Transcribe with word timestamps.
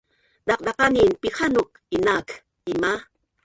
Daqdaqanin 0.47 1.11
pihanuk 1.21 1.69
inaak 1.95 2.27
ima 2.73 2.91